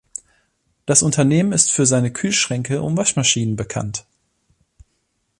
[0.87, 4.07] Das Unternehmen ist für seine Kühlschränke und Waschmaschinen bekannt.